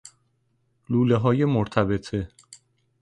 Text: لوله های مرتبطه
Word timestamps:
لوله 0.89 1.15
های 1.17 1.45
مرتبطه 1.45 2.29